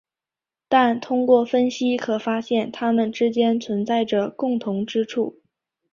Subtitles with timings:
[0.67, 5.39] 但通过分析可发现它们之间存在着共同之处。